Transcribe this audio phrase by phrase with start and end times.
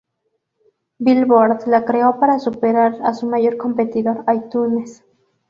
[0.97, 5.03] Billboard la creó para superar a su mayor competidor iTunes.